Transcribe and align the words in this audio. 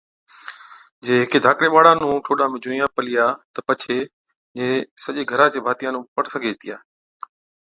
جي 1.05 1.13
هيڪي 1.19 1.39
ڌاڪڙي 1.45 1.69
ٻاڙا 1.73 1.91
نُون 1.99 2.15
ٺوڏا 2.25 2.45
۾ 2.51 2.57
جُوئان 2.63 2.89
پلِيا 2.95 3.25
تہ 3.53 3.59
پڇي 3.67 3.99
جي 4.57 4.69
سجي 5.03 5.23
گھرا 5.31 5.45
چي 5.53 5.59
ڀاتِيا 5.65 5.89
نُون 5.93 6.03
پڙ 6.15 6.23
سِگھي 6.33 6.49
هِتِيا 6.51 6.77